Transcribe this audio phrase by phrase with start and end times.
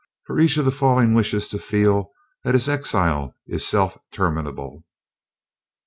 [0.25, 2.11] For each of the fallen wishes to feel
[2.43, 4.83] that his exile is self terminable.